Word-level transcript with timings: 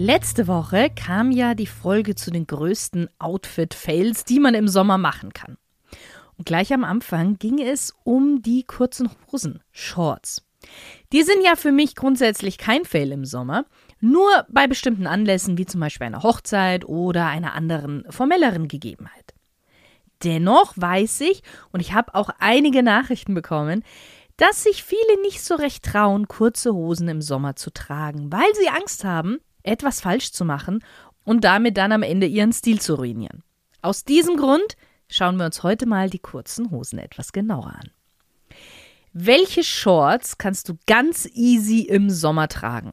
Letzte 0.00 0.46
Woche 0.46 0.90
kam 0.94 1.32
ja 1.32 1.54
die 1.56 1.66
Folge 1.66 2.14
zu 2.14 2.30
den 2.30 2.46
größten 2.46 3.10
Outfit-Fails, 3.18 4.24
die 4.24 4.38
man 4.38 4.54
im 4.54 4.68
Sommer 4.68 4.96
machen 4.96 5.32
kann. 5.32 5.58
Und 6.36 6.46
gleich 6.46 6.72
am 6.72 6.84
Anfang 6.84 7.36
ging 7.40 7.58
es 7.60 7.92
um 8.04 8.40
die 8.40 8.62
kurzen 8.62 9.10
Hosen, 9.26 9.60
Shorts. 9.72 10.46
Die 11.12 11.24
sind 11.24 11.44
ja 11.44 11.56
für 11.56 11.72
mich 11.72 11.96
grundsätzlich 11.96 12.58
kein 12.58 12.84
Fail 12.84 13.10
im 13.10 13.24
Sommer, 13.24 13.64
nur 13.98 14.46
bei 14.48 14.68
bestimmten 14.68 15.08
Anlässen 15.08 15.58
wie 15.58 15.66
zum 15.66 15.80
Beispiel 15.80 16.06
einer 16.06 16.22
Hochzeit 16.22 16.84
oder 16.84 17.26
einer 17.26 17.54
anderen 17.54 18.04
formelleren 18.08 18.68
Gegebenheit. 18.68 19.34
Dennoch 20.22 20.74
weiß 20.76 21.22
ich, 21.22 21.42
und 21.72 21.80
ich 21.80 21.92
habe 21.92 22.14
auch 22.14 22.30
einige 22.38 22.84
Nachrichten 22.84 23.34
bekommen, 23.34 23.82
dass 24.36 24.62
sich 24.62 24.84
viele 24.84 25.20
nicht 25.22 25.42
so 25.42 25.56
recht 25.56 25.84
trauen, 25.84 26.28
kurze 26.28 26.72
Hosen 26.72 27.08
im 27.08 27.20
Sommer 27.20 27.56
zu 27.56 27.72
tragen, 27.72 28.30
weil 28.30 28.54
sie 28.54 28.68
Angst 28.68 29.02
haben, 29.02 29.40
etwas 29.68 30.00
falsch 30.00 30.32
zu 30.32 30.44
machen 30.44 30.82
und 31.24 31.44
damit 31.44 31.76
dann 31.76 31.92
am 31.92 32.02
Ende 32.02 32.26
ihren 32.26 32.52
Stil 32.52 32.80
zu 32.80 32.94
ruinieren. 32.94 33.42
Aus 33.82 34.04
diesem 34.04 34.36
Grund 34.36 34.76
schauen 35.08 35.36
wir 35.36 35.46
uns 35.46 35.62
heute 35.62 35.86
mal 35.86 36.10
die 36.10 36.18
kurzen 36.18 36.70
Hosen 36.70 36.98
etwas 36.98 37.32
genauer 37.32 37.74
an. 37.74 37.90
Welche 39.12 39.62
Shorts 39.62 40.38
kannst 40.38 40.68
du 40.68 40.78
ganz 40.86 41.28
easy 41.32 41.80
im 41.80 42.10
Sommer 42.10 42.48
tragen? 42.48 42.92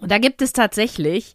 Und 0.00 0.10
da 0.10 0.18
gibt 0.18 0.42
es 0.42 0.52
tatsächlich 0.52 1.34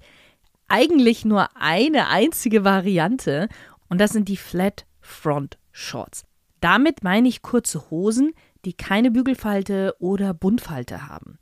eigentlich 0.67 1.26
nur 1.26 1.50
eine 1.56 2.08
einzige 2.10 2.64
Variante 2.64 3.50
und 3.90 4.00
das 4.00 4.12
sind 4.12 4.28
die 4.28 4.38
Flat 4.38 4.86
Front 5.02 5.58
Shorts. 5.72 6.23
Damit 6.62 7.04
meine 7.04 7.28
ich 7.28 7.42
kurze 7.42 7.90
Hosen, 7.90 8.34
die 8.66 8.73
keine 8.73 9.12
Bügelfalte 9.12 9.95
oder 10.00 10.34
Buntfalte 10.34 11.08
haben. 11.08 11.40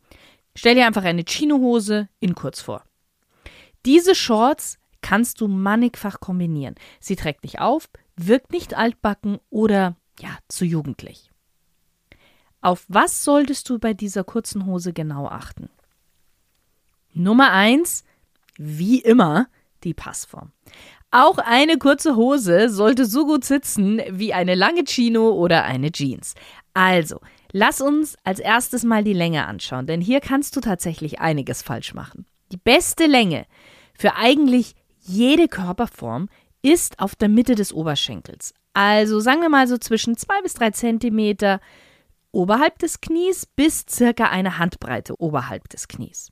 Stell 0.56 0.76
dir 0.76 0.88
einfach 0.88 1.04
eine 1.04 1.24
Chinohose 1.28 2.08
in 2.20 2.36
kurz 2.36 2.62
vor. 2.62 2.84
Diese 3.88 4.16
Shorts 4.16 4.80
kannst 5.00 5.40
du 5.40 5.48
mannigfach 5.48 6.20
kombinieren. 6.20 6.76
Sie 7.00 7.16
trägt 7.16 7.44
nicht 7.44 7.62
auf, 7.62 7.88
wirkt 8.18 8.52
nicht 8.52 8.74
altbacken 8.74 9.40
oder 9.50 9.96
ja, 10.20 10.38
zu 10.50 10.66
jugendlich. 10.66 11.32
Auf 12.60 12.84
was 12.90 13.24
solltest 13.24 13.70
du 13.70 13.80
bei 13.80 13.94
dieser 13.94 14.26
kurzen 14.26 14.66
Hose 14.66 14.92
genau 14.92 15.28
achten? 15.28 15.70
Nummer 17.14 17.54
eins, 17.54 18.04
wie 18.58 19.00
immer, 19.00 19.48
die 19.86 19.94
Passform. 19.94 20.52
Auch 21.10 21.38
eine 21.38 21.78
kurze 21.78 22.18
Hose 22.18 22.68
sollte 22.68 23.06
so 23.06 23.26
gut 23.26 23.46
sitzen 23.46 24.02
wie 24.10 24.34
eine 24.34 24.56
lange 24.56 24.84
Chino 24.84 25.30
oder 25.30 25.64
eine 25.64 25.94
Jeans. 25.94 26.36
Also, 26.74 27.22
lass 27.54 27.80
uns 27.80 28.18
als 28.26 28.40
erstes 28.40 28.84
mal 28.84 29.06
die 29.06 29.14
Länge 29.14 29.46
anschauen, 29.46 29.88
denn 29.88 30.02
hier 30.02 30.20
kannst 30.20 30.58
du 30.58 30.60
tatsächlich 30.60 31.22
einiges 31.22 31.62
falsch 31.62 31.94
machen. 31.94 32.26
Die 32.52 32.58
beste 32.58 33.08
Länge 33.08 33.46
für 33.98 34.16
eigentlich 34.16 34.76
jede 35.00 35.48
Körperform 35.48 36.30
ist 36.62 37.00
auf 37.00 37.16
der 37.16 37.30
Mitte 37.30 37.56
des 37.56 37.74
Oberschenkels. 37.74 38.54
Also 38.74 39.20
sagen 39.20 39.42
wir 39.42 39.50
mal 39.50 39.68
so 39.68 39.78
zwischen 39.78 40.18
zwei 40.18 40.42
bis 40.42 40.54
drei 40.54 40.72
Zentimeter 40.72 41.60
oberhalb 42.32 42.78
des 42.80 43.02
Knies 43.02 43.46
bis 43.46 43.86
circa 43.90 44.26
eine 44.26 44.60
Handbreite 44.60 45.20
oberhalb 45.20 45.68
des 45.70 45.88
Knies. 45.88 46.32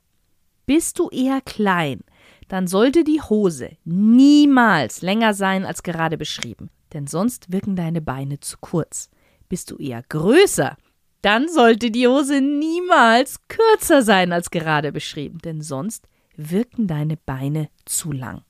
Bist 0.66 0.98
du 0.98 1.08
eher 1.10 1.40
klein, 1.40 2.00
dann 2.48 2.66
sollte 2.66 3.02
die 3.02 3.20
Hose 3.20 3.76
niemals 3.84 5.02
länger 5.02 5.34
sein 5.34 5.64
als 5.64 5.82
gerade 5.82 6.18
beschrieben, 6.18 6.70
denn 6.92 7.06
sonst 7.06 7.50
wirken 7.52 7.76
deine 7.76 8.00
Beine 8.00 8.40
zu 8.40 8.56
kurz. 8.60 9.10
Bist 9.48 9.70
du 9.70 9.76
eher 9.76 10.02
größer, 10.08 10.76
dann 11.22 11.48
sollte 11.48 11.90
die 11.90 12.06
Hose 12.06 12.40
niemals 12.40 13.40
kürzer 13.48 14.02
sein 14.02 14.32
als 14.32 14.50
gerade 14.50 14.92
beschrieben, 14.92 15.38
denn 15.38 15.62
sonst 15.62 16.08
wirken 16.36 16.86
deine 16.86 17.16
Beine 17.16 17.68
zu 17.84 18.12
lang. 18.12 18.42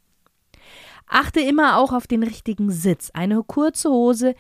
Achte 1.07 1.41
immer 1.41 1.79
auch 1.79 1.93
auf 1.93 2.07
den 2.07 2.23
richtigen 2.23 2.71
Sitz. 2.71 3.11
Eine 3.15 3.43
kurze 3.43 3.91
Hose, 3.91 4.35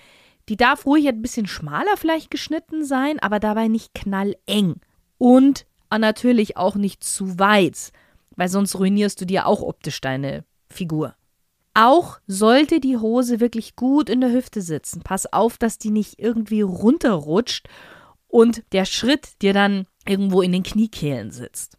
die 0.48 0.56
darf 0.56 0.86
ruhig 0.86 1.08
ein 1.08 1.22
bisschen 1.22 1.46
schmaler 1.46 1.96
vielleicht 1.96 2.30
geschnitten 2.30 2.84
sein, 2.84 3.18
aber 3.20 3.40
dabei 3.40 3.68
nicht 3.68 3.94
knalleng. 3.94 4.80
Und 5.18 5.66
natürlich 5.90 6.56
auch 6.56 6.74
nicht 6.74 7.02
zu 7.02 7.38
weit, 7.38 7.92
weil 8.36 8.48
sonst 8.48 8.78
ruinierst 8.78 9.20
du 9.20 9.24
dir 9.26 9.46
auch 9.46 9.62
optisch 9.62 10.00
deine 10.00 10.44
Figur. 10.68 11.14
Auch 11.74 12.18
sollte 12.26 12.80
die 12.80 12.96
Hose 12.96 13.40
wirklich 13.40 13.76
gut 13.76 14.08
in 14.08 14.20
der 14.20 14.32
Hüfte 14.32 14.62
sitzen. 14.62 15.02
Pass 15.02 15.32
auf, 15.32 15.58
dass 15.58 15.78
die 15.78 15.90
nicht 15.90 16.18
irgendwie 16.18 16.62
runterrutscht 16.62 17.68
und 18.28 18.62
der 18.72 18.86
Schritt 18.86 19.42
dir 19.42 19.52
dann 19.52 19.86
irgendwo 20.06 20.42
in 20.42 20.52
den 20.52 20.62
Kniekehlen 20.62 21.30
sitzt. 21.30 21.76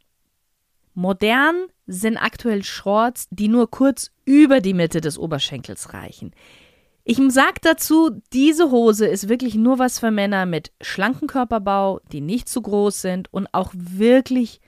Modern 0.97 1.67
sind 1.85 2.17
aktuell 2.17 2.63
Shorts, 2.63 3.27
die 3.29 3.49
nur 3.49 3.69
kurz 3.69 4.09
über 4.25 4.61
die 4.61 4.73
Mitte 4.73 4.99
des 4.99 5.19
Oberschenkels 5.19 5.93
reichen. 5.93 6.31
Ich 7.03 7.19
sage 7.29 7.59
dazu, 7.61 8.19
diese 8.33 8.71
Hose 8.71 9.05
ist 9.05 9.29
wirklich 9.29 9.53
nur 9.53 9.77
was 9.77 9.99
für 9.99 10.09
Männer 10.09 10.47
mit 10.47 10.71
schlankem 10.81 11.27
Körperbau, 11.27 11.99
die 12.11 12.19
nicht 12.19 12.49
zu 12.49 12.63
groß 12.63 12.99
sind 12.99 13.31
und 13.31 13.47
auch 13.51 13.71
wirklich, 13.75 14.59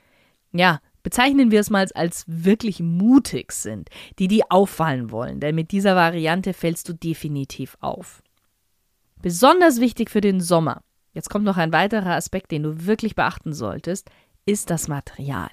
ja, 0.52 0.78
bezeichnen 1.02 1.50
wir 1.50 1.58
es 1.58 1.68
mal 1.68 1.84
als 1.96 2.22
wirklich 2.28 2.78
mutig 2.78 3.50
sind, 3.50 3.88
die 4.20 4.28
die 4.28 4.48
auffallen 4.52 5.10
wollen, 5.10 5.40
denn 5.40 5.56
mit 5.56 5.72
dieser 5.72 5.96
Variante 5.96 6.52
fällst 6.52 6.88
du 6.88 6.92
definitiv 6.92 7.76
auf. 7.80 8.22
Besonders 9.20 9.80
wichtig 9.80 10.10
für 10.10 10.20
den 10.20 10.40
Sommer, 10.40 10.84
jetzt 11.12 11.28
kommt 11.28 11.44
noch 11.44 11.56
ein 11.56 11.72
weiterer 11.72 12.14
Aspekt, 12.14 12.52
den 12.52 12.62
du 12.62 12.86
wirklich 12.86 13.16
beachten 13.16 13.52
solltest, 13.52 14.12
ist 14.46 14.70
das 14.70 14.86
Material. 14.86 15.50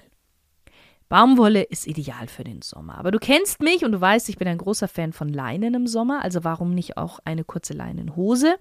Baumwolle 1.08 1.62
ist 1.62 1.86
ideal 1.86 2.28
für 2.28 2.44
den 2.44 2.62
Sommer. 2.62 2.98
Aber 2.98 3.10
du 3.10 3.18
kennst 3.18 3.62
mich 3.62 3.84
und 3.84 3.92
du 3.92 4.00
weißt, 4.00 4.28
ich 4.28 4.36
bin 4.36 4.48
ein 4.48 4.58
großer 4.58 4.88
Fan 4.88 5.12
von 5.12 5.28
Leinen 5.28 5.74
im 5.74 5.86
Sommer, 5.86 6.22
also 6.22 6.44
warum 6.44 6.74
nicht 6.74 6.96
auch 6.96 7.18
eine 7.24 7.44
kurze 7.44 7.72
Leinenhose? 7.72 8.56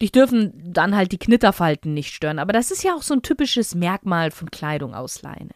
Dich 0.00 0.12
dürfen 0.12 0.52
dann 0.72 0.96
halt 0.96 1.12
die 1.12 1.18
Knitterfalten 1.18 1.94
nicht 1.94 2.14
stören, 2.14 2.38
aber 2.38 2.52
das 2.52 2.70
ist 2.70 2.82
ja 2.82 2.94
auch 2.94 3.02
so 3.02 3.14
ein 3.14 3.22
typisches 3.22 3.74
Merkmal 3.74 4.30
von 4.30 4.50
Kleidung 4.50 4.94
aus 4.94 5.22
Leinen. 5.22 5.52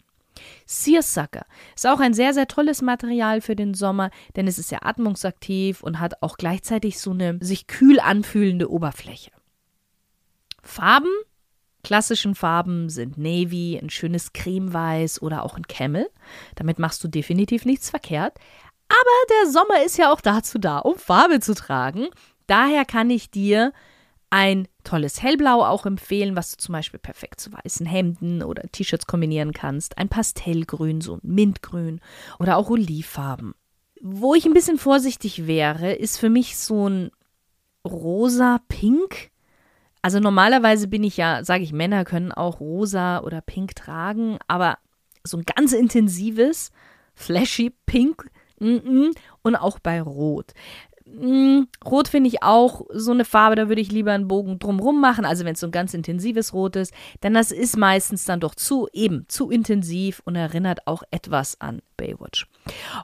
Seersucker 0.66 1.46
ist 1.74 1.86
auch 1.86 2.00
ein 2.00 2.14
sehr, 2.14 2.34
sehr 2.34 2.46
tolles 2.46 2.82
Material 2.82 3.40
für 3.40 3.56
den 3.56 3.74
Sommer, 3.74 4.10
denn 4.36 4.46
es 4.46 4.58
ist 4.58 4.68
sehr 4.68 4.86
atmungsaktiv 4.86 5.82
und 5.82 5.98
hat 5.98 6.22
auch 6.22 6.36
gleichzeitig 6.36 7.00
so 7.00 7.12
eine 7.12 7.38
sich 7.40 7.66
kühl 7.66 7.98
anfühlende 8.00 8.70
Oberfläche. 8.70 9.30
Farben, 10.62 11.12
klassischen 11.86 12.34
Farben 12.34 12.88
sind 12.88 13.16
Navy, 13.16 13.78
ein 13.80 13.90
schönes 13.90 14.32
Cremeweiß 14.32 15.22
oder 15.22 15.44
auch 15.44 15.56
ein 15.56 15.68
Camel. 15.68 16.10
Damit 16.56 16.80
machst 16.80 17.04
du 17.04 17.06
definitiv 17.08 17.64
nichts 17.64 17.90
verkehrt. 17.90 18.36
Aber 18.88 19.44
der 19.44 19.52
Sommer 19.52 19.84
ist 19.84 19.96
ja 19.96 20.12
auch 20.12 20.20
dazu 20.20 20.58
da, 20.58 20.78
um 20.78 20.98
Farbe 20.98 21.38
zu 21.38 21.54
tragen. 21.54 22.08
Daher 22.48 22.84
kann 22.84 23.08
ich 23.08 23.30
dir 23.30 23.72
ein 24.30 24.66
tolles 24.82 25.22
Hellblau 25.22 25.64
auch 25.64 25.86
empfehlen, 25.86 26.34
was 26.34 26.56
du 26.56 26.56
zum 26.56 26.72
Beispiel 26.72 26.98
perfekt 26.98 27.38
zu 27.38 27.52
weißen 27.52 27.86
Hemden 27.86 28.42
oder 28.42 28.64
T-Shirts 28.64 29.06
kombinieren 29.06 29.52
kannst. 29.52 29.96
Ein 29.96 30.08
Pastellgrün, 30.08 31.00
so 31.00 31.14
ein 31.14 31.20
Mintgrün 31.22 32.00
oder 32.40 32.56
auch 32.56 32.68
Olivfarben. 32.68 33.54
Wo 34.02 34.34
ich 34.34 34.44
ein 34.44 34.54
bisschen 34.54 34.78
vorsichtig 34.78 35.46
wäre, 35.46 35.92
ist 35.92 36.18
für 36.18 36.30
mich 36.30 36.56
so 36.56 36.88
ein 36.88 37.12
rosa-pink. 37.86 39.30
Also 40.06 40.20
normalerweise 40.20 40.86
bin 40.86 41.02
ich 41.02 41.16
ja, 41.16 41.42
sage 41.42 41.64
ich, 41.64 41.72
Männer 41.72 42.04
können 42.04 42.30
auch 42.30 42.60
rosa 42.60 43.24
oder 43.24 43.40
pink 43.40 43.74
tragen, 43.74 44.38
aber 44.46 44.78
so 45.24 45.36
ein 45.36 45.42
ganz 45.42 45.72
intensives, 45.72 46.70
flashy 47.12 47.72
Pink 47.86 48.30
mm 48.60 48.66
-mm, 48.66 49.16
und 49.42 49.56
auch 49.56 49.80
bei 49.80 50.00
Rot. 50.00 50.52
Hm, 51.06 51.66
Rot 51.84 52.06
finde 52.06 52.28
ich 52.28 52.44
auch 52.44 52.82
so 52.92 53.10
eine 53.10 53.24
Farbe, 53.24 53.56
da 53.56 53.66
würde 53.66 53.80
ich 53.80 53.90
lieber 53.90 54.12
einen 54.12 54.28
Bogen 54.28 54.60
drumrum 54.60 55.00
machen. 55.00 55.24
Also 55.24 55.44
wenn 55.44 55.54
es 55.54 55.60
so 55.60 55.66
ein 55.66 55.72
ganz 55.72 55.92
intensives 55.92 56.52
Rot 56.52 56.76
ist, 56.76 56.94
denn 57.24 57.34
das 57.34 57.50
ist 57.50 57.76
meistens 57.76 58.24
dann 58.24 58.38
doch 58.38 58.54
zu 58.54 58.86
eben 58.92 59.24
zu 59.26 59.50
intensiv 59.50 60.22
und 60.24 60.36
erinnert 60.36 60.86
auch 60.86 61.02
etwas 61.10 61.60
an 61.60 61.82
Baywatch. 61.96 62.46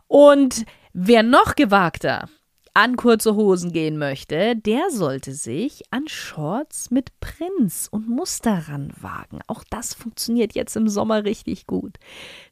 Und 0.07 0.67
wer 0.93 1.25
noch 1.25 1.57
gewagter 1.57 2.29
an 2.75 2.97
kurze 2.97 3.35
Hosen 3.35 3.73
gehen 3.73 3.99
möchte, 3.99 4.57
der 4.57 4.91
sollte 4.91 5.35
sich 5.35 5.83
an 5.91 6.09
Shorts 6.09 6.91
mit 6.91 7.19
Prinz 7.21 7.89
und 7.91 8.09
Muster 8.09 8.69
ranwagen. 8.69 9.41
Auch 9.47 9.63
das 9.69 9.93
funktioniert 9.93 10.55
jetzt 10.55 10.77
im 10.77 10.89
Sommer 10.89 11.25
richtig 11.25 11.67
gut. 11.67 11.99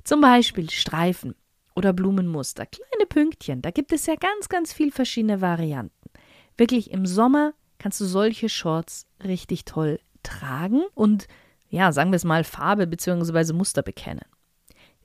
Zum 0.05 0.21
Beispiel 0.21 0.69
Streifen 0.71 1.35
oder 1.75 1.93
Blumenmuster, 1.93 2.67
kleine 2.67 3.07
Pünktchen. 3.09 3.63
Da 3.63 3.71
gibt 3.71 3.93
es 3.93 4.07
ja 4.07 4.15
ganz, 4.17 4.49
ganz 4.49 4.73
viel 4.73 4.93
verschiedene 4.93 5.41
Varianten. 5.41 6.11
Wirklich 6.59 6.91
im 6.91 7.07
Sommer 7.07 7.55
kannst 7.79 8.01
du 8.01 8.05
solche 8.05 8.51
Shorts 8.51 9.07
richtig 9.25 9.65
toll 9.65 10.01
tragen 10.23 10.83
und 10.95 11.29
ja, 11.71 11.93
sagen 11.93 12.11
wir 12.11 12.17
es 12.17 12.25
mal, 12.25 12.45
Farbe 12.45 12.87
bzw. 12.87 13.55
Muster 13.55 13.83
bekennen. 13.83 14.25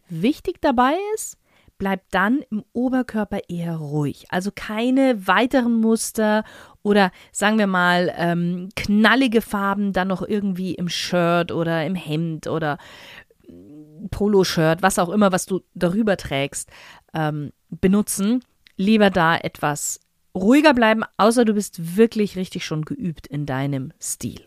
Wichtig 0.09 0.59
dabei 0.61 0.95
ist, 1.13 1.37
bleib 1.77 2.01
dann 2.11 2.41
im 2.49 2.63
Oberkörper 2.73 3.39
eher 3.49 3.75
ruhig. 3.75 4.25
Also 4.29 4.51
keine 4.53 5.27
weiteren 5.27 5.79
Muster 5.79 6.43
oder 6.83 7.11
sagen 7.31 7.57
wir 7.57 7.67
mal 7.67 8.13
ähm, 8.17 8.69
knallige 8.75 9.41
Farben 9.41 9.93
dann 9.93 10.07
noch 10.07 10.21
irgendwie 10.21 10.75
im 10.75 10.89
Shirt 10.89 11.51
oder 11.51 11.85
im 11.85 11.95
Hemd 11.95 12.47
oder 12.47 12.77
Poloshirt, 14.11 14.81
was 14.81 14.99
auch 14.99 15.09
immer, 15.09 15.31
was 15.31 15.45
du 15.45 15.61
darüber 15.73 16.17
trägst, 16.17 16.69
ähm, 17.13 17.51
benutzen. 17.69 18.43
Lieber 18.77 19.09
da 19.09 19.37
etwas 19.37 19.99
ruhiger 20.33 20.73
bleiben, 20.73 21.03
außer 21.17 21.45
du 21.45 21.53
bist 21.53 21.95
wirklich 21.95 22.35
richtig 22.35 22.65
schon 22.65 22.83
geübt 22.83 23.27
in 23.27 23.45
deinem 23.45 23.93
Stil. 24.01 24.41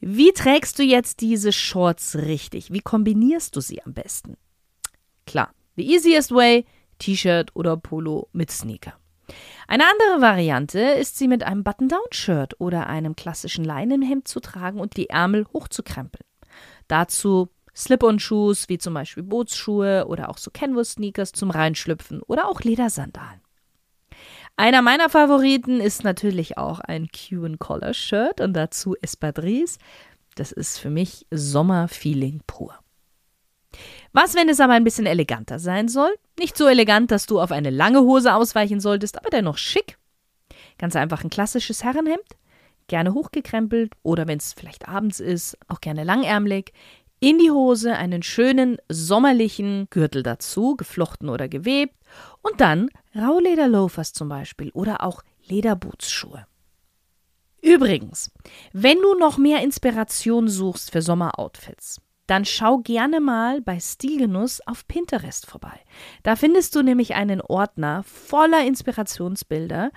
Wie 0.00 0.32
trägst 0.32 0.78
du 0.78 0.82
jetzt 0.82 1.20
diese 1.20 1.52
Shorts 1.52 2.16
richtig? 2.16 2.72
Wie 2.72 2.80
kombinierst 2.80 3.54
du 3.56 3.60
sie 3.60 3.82
am 3.82 3.94
besten? 3.94 4.36
Klar, 5.26 5.50
the 5.78 5.90
easiest 5.90 6.32
way, 6.32 6.66
T-Shirt 6.98 7.54
oder 7.54 7.76
Polo 7.76 8.28
mit 8.32 8.50
Sneaker. 8.50 8.94
Eine 9.66 9.84
andere 9.84 10.20
Variante 10.20 10.80
ist, 10.80 11.18
sie 11.18 11.28
mit 11.28 11.42
einem 11.42 11.62
Button-Down-Shirt 11.62 12.60
oder 12.60 12.86
einem 12.86 13.14
klassischen 13.14 13.64
Leinenhemd 13.64 14.26
zu 14.26 14.40
tragen 14.40 14.80
und 14.80 14.96
die 14.96 15.10
Ärmel 15.10 15.46
hochzukrempeln. 15.52 16.24
Dazu 16.88 17.50
Slip-on-Shoes 17.76 18.68
wie 18.68 18.78
zum 18.78 18.94
Beispiel 18.94 19.22
Bootsschuhe 19.22 20.06
oder 20.08 20.30
auch 20.30 20.38
so 20.38 20.50
Canvas-Sneakers 20.50 21.32
zum 21.32 21.50
Reinschlüpfen 21.50 22.22
oder 22.22 22.48
auch 22.48 22.62
Ledersandalen. 22.62 23.40
Einer 24.56 24.82
meiner 24.82 25.08
Favoriten 25.08 25.80
ist 25.80 26.02
natürlich 26.02 26.58
auch 26.58 26.80
ein 26.80 27.08
Cuban 27.08 27.60
Collar 27.60 27.94
Shirt 27.94 28.40
und 28.40 28.54
dazu 28.54 28.96
Espadrilles. 29.00 29.78
Das 30.34 30.50
ist 30.50 30.78
für 30.78 30.90
mich 30.90 31.26
Sommerfeeling 31.30 32.40
pur. 32.46 32.74
Was, 34.12 34.34
wenn 34.34 34.48
es 34.48 34.60
aber 34.60 34.72
ein 34.72 34.84
bisschen 34.84 35.06
eleganter 35.06 35.58
sein 35.58 35.88
soll? 35.88 36.14
Nicht 36.38 36.56
so 36.56 36.66
elegant, 36.66 37.10
dass 37.10 37.26
du 37.26 37.40
auf 37.40 37.52
eine 37.52 37.70
lange 37.70 38.00
Hose 38.00 38.34
ausweichen 38.34 38.80
solltest, 38.80 39.18
aber 39.18 39.30
dennoch 39.30 39.58
schick. 39.58 39.98
Ganz 40.78 40.96
einfach 40.96 41.24
ein 41.24 41.30
klassisches 41.30 41.84
Herrenhemd, 41.84 42.24
gerne 42.86 43.12
hochgekrempelt 43.12 43.92
oder 44.02 44.26
wenn 44.26 44.38
es 44.38 44.52
vielleicht 44.52 44.88
abends 44.88 45.20
ist, 45.20 45.58
auch 45.68 45.80
gerne 45.80 46.04
langärmelig. 46.04 46.72
In 47.20 47.38
die 47.38 47.50
Hose 47.50 47.96
einen 47.96 48.22
schönen 48.22 48.78
sommerlichen 48.88 49.88
Gürtel 49.90 50.22
dazu, 50.22 50.76
geflochten 50.76 51.28
oder 51.28 51.48
gewebt 51.48 51.94
und 52.42 52.60
dann 52.60 52.88
Rauleder-Loafers 53.14 54.12
zum 54.12 54.28
Beispiel 54.28 54.70
oder 54.70 55.02
auch 55.02 55.22
Lederbootsschuhe. 55.48 56.46
Übrigens, 57.60 58.30
wenn 58.72 58.98
du 58.98 59.14
noch 59.18 59.36
mehr 59.36 59.62
Inspiration 59.62 60.46
suchst 60.48 60.92
für 60.92 61.02
Sommeroutfits, 61.02 62.00
dann 62.28 62.44
schau 62.44 62.78
gerne 62.78 63.20
mal 63.20 63.60
bei 63.60 63.80
Stilgenuss 63.80 64.60
auf 64.66 64.86
Pinterest 64.86 65.46
vorbei. 65.46 65.80
Da 66.22 66.36
findest 66.36 66.76
du 66.76 66.82
nämlich 66.82 67.14
einen 67.14 67.40
Ordner 67.40 68.04
voller 68.04 68.64
Inspirationsbilder 68.64 69.90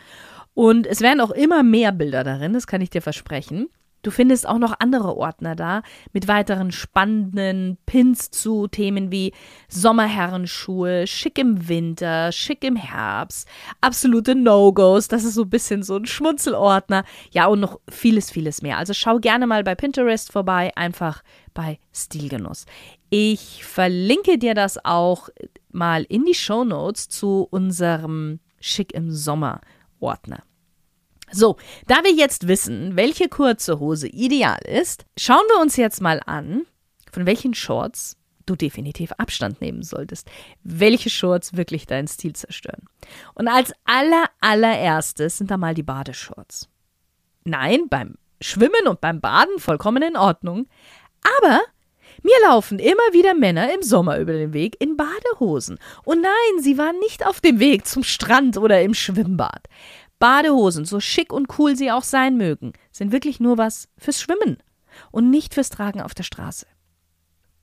und 0.53 0.87
es 0.87 1.01
werden 1.01 1.21
auch 1.21 1.31
immer 1.31 1.61
mehr 1.61 1.91
Bilder 1.91 2.23
darin, 2.23 2.53
das 2.53 2.67
kann 2.67 2.81
ich 2.81 2.89
dir 2.89 3.01
versprechen. 3.01 3.69
Du 4.01 4.09
findest 4.09 4.47
auch 4.47 4.57
noch 4.57 4.73
andere 4.79 5.15
Ordner 5.15 5.55
da 5.55 5.83
mit 6.11 6.27
weiteren 6.27 6.71
spannenden 6.71 7.77
Pins 7.85 8.31
zu 8.31 8.67
Themen 8.67 9.11
wie 9.11 9.33
Sommerherrenschuhe, 9.67 11.05
schick 11.05 11.37
im 11.37 11.67
Winter, 11.67 12.31
schick 12.31 12.63
im 12.63 12.75
Herbst, 12.75 13.47
absolute 13.79 14.33
No-Gos, 14.33 15.07
das 15.07 15.23
ist 15.23 15.35
so 15.35 15.43
ein 15.43 15.49
bisschen 15.49 15.83
so 15.83 15.97
ein 15.97 16.05
Schmunzelordner. 16.05 17.03
Ja, 17.31 17.45
und 17.45 17.59
noch 17.59 17.79
vieles, 17.89 18.31
vieles 18.31 18.61
mehr. 18.61 18.77
Also 18.77 18.93
schau 18.93 19.19
gerne 19.19 19.45
mal 19.45 19.63
bei 19.63 19.75
Pinterest 19.75 20.31
vorbei, 20.31 20.71
einfach 20.75 21.23
bei 21.53 21.79
Stilgenuss. 21.93 22.65
Ich 23.09 23.63
verlinke 23.63 24.37
dir 24.37 24.55
das 24.55 24.83
auch 24.83 25.29
mal 25.71 26.03
in 26.03 26.25
die 26.25 26.33
Show 26.33 26.63
Notes 26.63 27.09
zu 27.09 27.47
unserem 27.51 28.39
Schick 28.59 28.93
im 28.93 29.11
Sommer 29.11 29.61
Ordner. 29.99 30.43
So, 31.31 31.57
da 31.87 32.03
wir 32.03 32.13
jetzt 32.13 32.47
wissen, 32.47 32.95
welche 32.95 33.29
kurze 33.29 33.79
Hose 33.79 34.07
ideal 34.07 34.59
ist, 34.65 35.05
schauen 35.17 35.45
wir 35.49 35.61
uns 35.61 35.77
jetzt 35.77 36.01
mal 36.01 36.21
an, 36.25 36.63
von 37.11 37.25
welchen 37.25 37.53
Shorts 37.53 38.17
du 38.45 38.55
definitiv 38.55 39.11
Abstand 39.13 39.61
nehmen 39.61 39.83
solltest. 39.83 40.29
Welche 40.63 41.09
Shorts 41.09 41.55
wirklich 41.55 41.87
deinen 41.87 42.07
Stil 42.07 42.33
zerstören. 42.33 42.85
Und 43.33 43.47
als 43.47 43.71
aller 43.85 44.25
allererstes 44.39 45.37
sind 45.37 45.51
da 45.51 45.57
mal 45.57 45.73
die 45.73 45.83
Badeshorts. 45.83 46.67
Nein, 47.43 47.87
beim 47.89 48.15
Schwimmen 48.41 48.87
und 48.87 49.01
beim 49.01 49.21
Baden 49.21 49.59
vollkommen 49.59 50.03
in 50.03 50.17
Ordnung. 50.17 50.67
Aber 51.39 51.61
mir 52.23 52.35
laufen 52.43 52.79
immer 52.79 53.13
wieder 53.13 53.33
Männer 53.33 53.73
im 53.73 53.81
Sommer 53.81 54.19
über 54.19 54.33
den 54.33 54.53
Weg 54.53 54.75
in 54.79 54.97
Badehosen. 54.97 55.79
Und 56.03 56.21
nein, 56.21 56.61
sie 56.61 56.77
waren 56.77 56.99
nicht 56.99 57.25
auf 57.25 57.41
dem 57.41 57.59
Weg 57.59 57.87
zum 57.87 58.03
Strand 58.03 58.57
oder 58.57 58.81
im 58.81 58.93
Schwimmbad. 58.93 59.67
Badehosen, 60.21 60.85
so 60.85 60.99
schick 60.99 61.33
und 61.33 61.57
cool 61.57 61.75
sie 61.75 61.91
auch 61.91 62.03
sein 62.03 62.37
mögen, 62.37 62.73
sind 62.91 63.11
wirklich 63.11 63.39
nur 63.39 63.57
was 63.57 63.89
fürs 63.97 64.21
Schwimmen 64.21 64.57
und 65.11 65.31
nicht 65.31 65.55
fürs 65.55 65.71
Tragen 65.71 65.99
auf 65.99 66.13
der 66.13 66.23
Straße. 66.23 66.67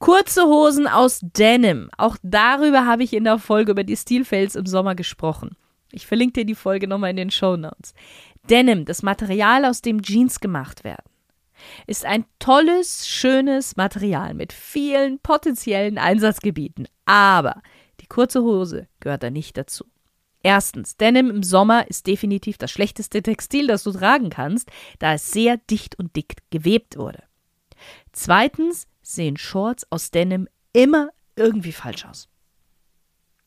Kurze 0.01 0.43
Hosen 0.43 0.89
aus 0.89 1.21
Denim. 1.23 1.89
Auch 1.97 2.17
darüber 2.23 2.85
habe 2.85 3.05
ich 3.05 3.13
in 3.13 3.25
der 3.25 3.39
Folge 3.39 3.71
über 3.71 3.85
die 3.85 3.97
Stilfails 3.97 4.57
im 4.57 4.67
Sommer 4.67 4.97
gesprochen. 4.97 5.57
Ich 5.93 6.07
verlinke 6.07 6.41
dir 6.41 6.47
die 6.47 6.57
Folge 6.57 6.89
nochmal 6.89 7.11
in 7.11 7.17
den 7.17 7.31
Show 7.31 7.57
Notes. 7.57 7.95
Denim, 8.51 8.85
das 8.85 9.03
Material, 9.03 9.65
aus 9.65 9.81
dem 9.81 10.03
Jeans 10.03 10.41
gemacht 10.41 10.83
werden, 10.83 11.07
ist 11.87 12.05
ein 12.05 12.25
tolles, 12.41 13.07
schönes 13.07 13.77
Material 13.77 14.35
mit 14.35 14.53
vielen 14.53 15.21
potenziellen 15.21 15.97
Einsatzgebieten. 15.97 16.89
Aber 17.07 17.63
die 18.01 18.07
kurze 18.07 18.43
Hose 18.43 18.89
gehört 18.99 19.23
da 19.23 19.31
nicht 19.31 19.57
dazu. 19.57 19.85
Erstens, 20.49 20.97
Denim 20.97 21.29
im 21.29 21.43
Sommer 21.43 21.91
ist 21.91 22.07
definitiv 22.07 22.57
das 22.57 22.71
schlechteste 22.71 23.23
Textil, 23.23 23.67
das 23.67 23.83
du 23.83 23.93
tragen 23.93 24.31
kannst, 24.31 24.71
da 24.99 25.13
es 25.13 25.31
sehr 25.31 25.59
dicht 25.59 25.99
und 25.99 26.17
dick 26.17 26.39
gewebt 26.49 26.97
wurde. 26.97 27.23
Zweitens 28.13 28.87
sehen 29.03 29.37
Shorts 29.37 29.87
aus 29.93 30.11
Denim 30.11 30.49
immer 30.73 31.11
irgendwie 31.37 31.73
falsch 31.73 32.07
aus. 32.07 32.31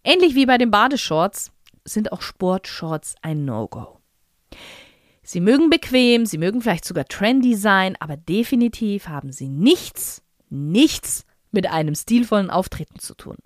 Ähnlich 0.03 0.35
wie 0.35 0.45
bei 0.45 0.59
den 0.59 0.69
Badeshorts 0.69 1.51
sind 1.85 2.11
auch 2.11 2.21
Sportshorts 2.21 3.15
ein 3.23 3.45
No-Go. 3.45 3.99
Sie 5.23 5.39
mögen 5.39 5.71
bequem, 5.71 6.27
sie 6.27 6.37
mögen 6.37 6.61
vielleicht 6.61 6.85
sogar 6.85 7.05
trendy 7.05 7.55
sein, 7.55 7.97
aber 7.99 8.15
definitiv 8.15 9.07
haben 9.07 9.31
sie 9.31 9.49
nichts, 9.49 10.21
nichts 10.51 11.25
mit 11.49 11.65
einem 11.65 11.95
stilvollen 11.95 12.51
Auftreten 12.51 12.99
zu 12.99 13.15
tun. 13.15 13.37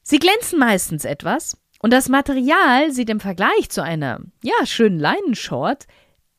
Sie 0.00 0.18
glänzen 0.18 0.58
meistens 0.58 1.04
etwas, 1.04 1.58
und 1.86 1.92
das 1.92 2.08
Material 2.08 2.90
sieht 2.90 3.08
im 3.10 3.20
Vergleich 3.20 3.70
zu 3.70 3.80
einer, 3.80 4.18
ja, 4.42 4.66
schönen 4.66 4.98
Leinenshort 4.98 5.86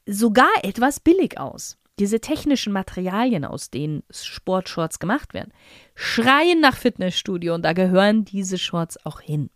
sogar 0.06 0.52
etwas 0.62 1.00
billig 1.00 1.40
aus. 1.40 1.78
Diese 2.00 2.20
technischen 2.20 2.74
Materialien, 2.74 3.46
aus 3.46 3.70
denen 3.70 4.04
Sportshorts 4.12 5.00
gemacht 5.00 5.34
werden, 5.34 5.54
schreien 5.96 6.60
nach 6.60 6.76
Fitnessstudio 6.76 7.56
und 7.56 7.62
da 7.62 7.72
gehören 7.72 8.26
diese 8.26 8.58
Shorts 8.58 8.98
auch 9.06 9.22
hin. 9.22 9.50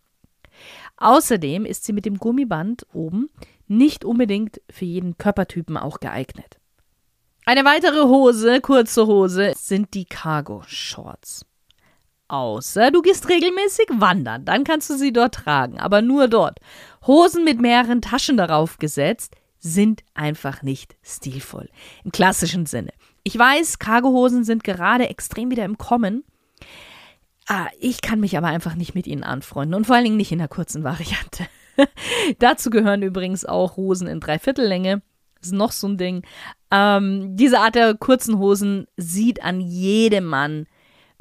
Außerdem 0.95 1.65
ist 1.65 1.83
sie 1.83 1.91
mit 1.91 2.05
dem 2.05 2.19
Gummiband 2.19 2.88
oben 2.93 3.29
nicht 3.67 4.05
unbedingt 4.05 4.62
für 4.69 4.86
jeden 4.86 5.17
Körpertypen 5.17 5.75
auch 5.75 6.00
geeignet. 6.00 6.57
Eine 7.43 7.65
weitere 7.65 8.03
Hose, 8.03 8.62
kurze 8.62 9.07
Hose, 9.07 9.55
sind 9.57 9.93
die 9.93 10.05
Cargo 10.05 10.63
Shorts. 10.67 11.45
Außer 12.31 12.91
du 12.91 13.01
gehst 13.01 13.27
regelmäßig 13.27 13.88
wandern, 13.91 14.45
dann 14.45 14.63
kannst 14.63 14.89
du 14.89 14.95
sie 14.95 15.11
dort 15.11 15.35
tragen, 15.35 15.77
aber 15.81 16.01
nur 16.01 16.29
dort. 16.29 16.59
Hosen 17.05 17.43
mit 17.43 17.59
mehreren 17.59 18.01
Taschen 18.01 18.38
darauf 18.38 18.77
gesetzt 18.77 19.35
sind 19.59 20.03
einfach 20.13 20.61
nicht 20.61 20.95
stilvoll. 21.03 21.67
Im 22.05 22.13
klassischen 22.13 22.65
Sinne. 22.65 22.93
Ich 23.23 23.38
weiß, 23.38 23.79
Cargohosen 23.79 24.45
sind 24.45 24.63
gerade 24.63 25.09
extrem 25.09 25.51
wieder 25.51 25.65
im 25.65 25.77
Kommen. 25.77 26.23
Ah, 27.50 27.67
ich 27.81 28.00
kann 28.00 28.21
mich 28.21 28.38
aber 28.38 28.47
einfach 28.47 28.75
nicht 28.75 28.95
mit 28.95 29.07
ihnen 29.07 29.23
anfreunden 29.23 29.75
und 29.75 29.85
vor 29.85 29.97
allen 29.97 30.05
Dingen 30.05 30.17
nicht 30.17 30.31
in 30.31 30.39
der 30.39 30.47
kurzen 30.47 30.85
Variante. 30.85 31.47
Dazu 32.39 32.69
gehören 32.69 33.03
übrigens 33.03 33.43
auch 33.43 33.75
Hosen 33.75 34.07
in 34.07 34.21
Dreiviertellänge. 34.21 35.01
Ist 35.41 35.51
noch 35.51 35.73
so 35.73 35.89
ein 35.89 35.97
Ding. 35.97 36.23
Ähm, 36.71 37.35
diese 37.35 37.59
Art 37.59 37.75
der 37.75 37.93
kurzen 37.95 38.39
Hosen 38.39 38.88
sieht 38.95 39.43
an 39.43 39.59
jedem 39.59 40.23
Mann 40.23 40.65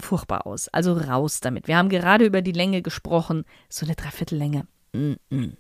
furchtbar 0.01 0.47
aus. 0.47 0.69
Also 0.69 0.95
raus 0.95 1.41
damit. 1.41 1.69
Wir 1.69 1.77
haben 1.77 1.89
gerade 1.89 2.25
über 2.25 2.43
die 2.43 2.53
Länge 2.53 2.83
gesprochen. 2.83 3.45
So 3.69 3.87
eine 3.87 3.95
Dreiviertellänge. 3.95 4.67
Mm 4.93 5.15
-mm. 5.31 5.57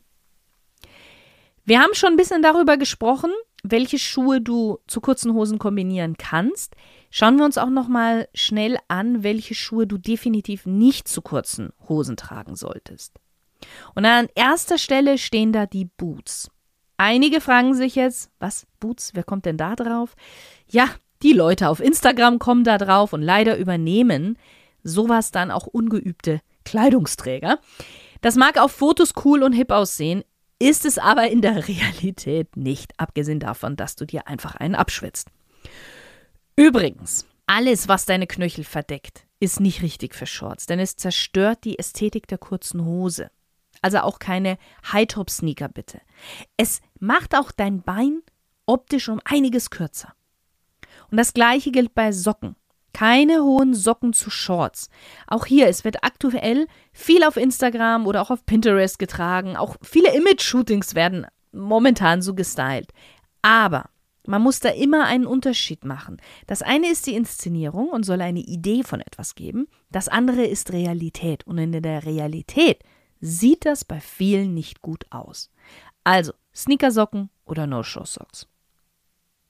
Wir 1.65 1.81
haben 1.81 1.95
schon 1.95 2.15
ein 2.15 2.17
bisschen 2.17 2.43
darüber 2.43 2.77
gesprochen, 2.77 3.31
welche 3.63 3.99
Schuhe 3.99 4.41
du 4.41 4.79
zu 4.87 5.01
kurzen 5.01 5.35
Hosen 5.35 5.59
kombinieren 5.59 6.17
kannst. 6.17 6.75
Schauen 7.11 7.37
wir 7.37 7.45
uns 7.45 7.59
auch 7.59 7.69
noch 7.71 7.89
mal 7.89 8.29
schnell 8.35 8.79
an, 8.89 9.23
welche 9.23 9.55
Schuhe 9.55 9.87
du 9.87 9.99
definitiv 9.99 10.67
nicht 10.67 11.07
zu 11.07 11.23
kurzen 11.23 11.71
Hosen 11.89 12.17
tragen 12.17 12.57
solltest. 12.57 13.19
Und 13.95 14.07
an 14.07 14.29
erster 14.35 14.79
Stelle 14.79 15.19
stehen 15.19 15.53
da 15.53 15.67
die 15.67 15.85
Boots. 15.85 16.51
Einige 16.97 17.41
fragen 17.41 17.75
sich 17.75 17.95
jetzt, 17.95 18.31
was 18.41 18.67
Boots, 18.79 19.13
wer 19.15 19.25
kommt 19.25 19.47
denn 19.47 19.57
da 19.57 19.75
drauf? 19.75 20.17
Ja, 20.69 20.89
die 21.23 21.33
Leute 21.33 21.69
auf 21.69 21.81
Instagram 21.81 22.39
kommen 22.39 22.65
da 22.65 22.79
drauf 22.79 23.13
und 23.13 23.23
leider 23.23 23.57
übernehmen 23.57 24.39
sowas 24.83 25.31
dann 25.31 25.51
auch 25.51 25.67
ungeübte 25.67 26.41
Kleidungsträger. 26.65 27.59
Das 28.21 28.37
mag 28.37 28.59
auf 28.59 28.73
Fotos 28.73 29.13
cool 29.25 29.43
und 29.43 29.53
hip 29.53 29.71
aussehen, 29.71 30.25
ist 30.59 30.85
es 30.85 30.99
aber 30.99 31.29
in 31.31 31.43
der 31.43 31.69
Realität 31.69 32.57
nicht, 32.57 32.93
abgesehen 32.99 33.41
davon, 33.41 33.77
dass 33.77 33.97
du 33.97 34.07
dir 34.07 34.29
einfach 34.29 34.55
einen 34.55 34.75
abschwitzt. 34.75 35.29
Übrigens, 36.57 37.27
alles, 37.47 37.89
was 37.89 38.07
deine 38.07 38.27
Knöchel 38.27 38.65
verdeckt, 38.65 39.27
ist 39.41 39.61
nicht 39.61 39.83
richtig 39.83 40.15
für 40.15 40.27
Shorts, 40.27 40.67
denn 40.67 40.79
es 40.79 40.97
zerstört 40.97 41.65
die 41.65 41.79
Ästhetik 41.79 42.29
der 42.29 42.39
kurzen 42.39 42.85
Hose. 42.85 43.31
Also 43.83 44.01
auch 44.01 44.19
keine 44.19 44.59
High-Top-Sneaker 44.93 45.69
bitte. 45.69 46.01
Es 46.59 46.83
macht 46.99 47.35
auch 47.35 47.51
dein 47.51 47.83
Bein 47.83 48.21
optisch 48.67 49.09
um 49.09 49.21
einiges 49.25 49.71
kürzer. 49.71 50.15
Und 51.11 51.17
das 51.17 51.35
gleiche 51.35 51.71
gilt 51.71 51.95
bei 51.95 52.13
Socken. 52.13 52.57
Keine 52.93 53.43
hohen 53.43 53.75
Socken 53.75 54.13
zu 54.13 54.31
Shorts. 54.31 54.91
Auch 55.27 55.47
hier, 55.47 55.69
es 55.69 55.85
wird 55.85 56.03
aktuell 56.03 56.67
viel 56.93 57.23
auf 57.23 57.37
Instagram 57.37 58.07
oder 58.07 58.21
auch 58.21 58.31
auf 58.31 58.47
Pinterest 58.47 58.99
getragen. 58.99 59.57
Auch 59.57 59.77
viele 59.83 60.15
Image-Shootings 60.15 60.95
werden 60.95 61.27
momentan 61.53 62.21
so 62.21 62.35
gestylt. 62.35 62.93
Aber 63.43 63.91
man 64.27 64.43
muss 64.43 64.61
da 64.61 64.71
immer 64.71 65.07
einen 65.07 65.27
Unterschied 65.27 65.85
machen. 65.85 66.19
Das 66.47 66.63
eine 66.63 66.91
ist 66.91 67.07
die 67.07 67.15
Inszenierung 67.15 67.89
und 67.89 68.05
soll 68.05 68.21
eine 68.21 68.41
Idee 68.41 68.83
von 68.83 69.01
etwas 69.01 69.35
geben. 69.35 69.67
Das 69.91 70.09
andere 70.09 70.45
ist 70.45 70.73
Realität. 70.73 71.47
Und 71.47 71.59
in 71.59 71.73
der 71.73 72.05
Realität 72.05 72.83
sieht 73.21 73.67
das 73.67 73.85
bei 73.85 74.01
vielen 74.01 74.55
nicht 74.55 74.83
gut 74.83 75.07
aus. 75.11 75.51
Also 76.05 76.33
Sneakersocken 76.55 77.31
oder 77.45 77.67
No-Show-Socks. 77.67 78.47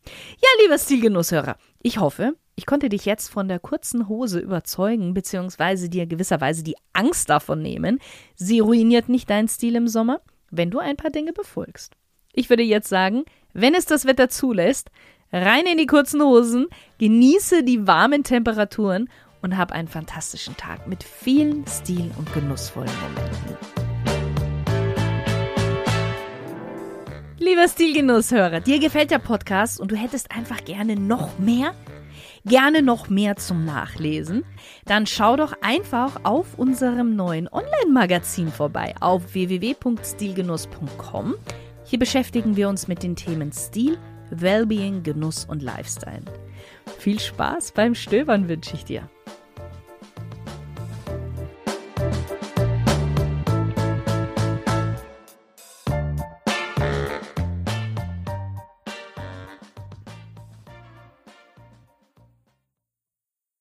Ja, 0.07 0.49
lieber 0.62 0.78
Stilgenusshörer, 0.78 1.57
ich 1.83 1.99
hoffe, 1.99 2.35
ich 2.57 2.66
konnte 2.66 2.88
dich 2.88 3.04
jetzt 3.04 3.28
von 3.28 3.49
der 3.49 3.59
kurzen 3.59 4.09
Hose 4.09 4.38
überzeugen, 4.38 5.14
beziehungsweise 5.14 5.88
dir 5.88 6.07
gewisserweise 6.07 6.62
die 6.62 6.76
Angst 6.92 7.30
davon 7.30 7.62
nehmen. 7.62 7.99
Sie 8.35 8.61
ruiniert 8.61 9.09
nicht 9.09 9.30
deinen 9.30 9.49
Stil 9.49 9.76
im 9.76 9.88
Sommer, 9.88 10.21
wenn 10.50 10.71
du 10.71 10.78
ein 10.78 10.97
paar 10.97 11.11
Dinge 11.11 11.33
befolgst. 11.33 11.95
Ich 12.33 12.50
würde 12.50 12.62
jetzt 12.62 12.88
sagen, 12.88 13.25
wenn 13.52 13.75
es 13.75 13.87
das 13.87 14.04
Wetter 14.04 14.28
zulässt, 14.28 14.90
rein 15.33 15.64
in 15.66 15.78
die 15.78 15.87
kurzen 15.87 16.23
Hosen, 16.23 16.66
genieße 16.99 17.64
die 17.64 17.87
warmen 17.87 18.25
Temperaturen 18.25 19.09
und 19.42 19.57
hab 19.57 19.73
einen 19.73 19.88
fantastischen 19.88 20.57
Tag 20.57 20.87
mit 20.87 21.02
vielen 21.02 21.66
stil- 21.66 22.11
und 22.19 22.33
genussvollen 22.33 22.92
Momenten. 23.02 23.90
Lieber 27.43 27.67
Stilgenusshörer, 27.67 28.61
dir 28.61 28.79
gefällt 28.81 29.11
der 29.11 29.19
Podcast 29.19 29.81
und 29.81 29.91
du 29.91 29.97
hättest 29.97 30.31
einfach 30.31 30.63
gerne 30.63 30.95
noch 30.95 31.39
mehr? 31.39 31.75
Gerne 32.45 32.83
noch 32.83 33.09
mehr 33.09 33.37
zum 33.37 33.65
Nachlesen? 33.65 34.45
Dann 34.85 35.07
schau 35.07 35.37
doch 35.37 35.55
einfach 35.63 36.23
auf 36.25 36.59
unserem 36.59 37.17
neuen 37.17 37.49
Online-Magazin 37.49 38.49
vorbei 38.49 38.95
auf 39.01 39.33
www.stilgenuss.com. 39.33 41.35
Hier 41.85 41.99
beschäftigen 41.99 42.57
wir 42.57 42.69
uns 42.69 42.89
mit 42.89 43.03
den 43.03 43.17
Themen 43.17 43.53
Stil, 43.53 43.97
Wellbeing, 44.29 45.03
Genuss 45.03 45.47
und 45.47 45.63
Lifestyle. 45.63 46.27
Viel 46.99 47.19
Spaß 47.19 47.73
beim 47.73 47.95
Stöbern 47.95 48.51
wünsche 48.51 48.75
ich 48.75 48.85
dir. 48.85 49.09